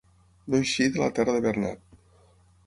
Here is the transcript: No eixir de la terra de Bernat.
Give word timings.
No 0.53 0.61
eixir 0.63 0.87
de 0.95 1.03
la 1.03 1.11
terra 1.19 1.37
de 1.37 1.45
Bernat. 1.49 1.85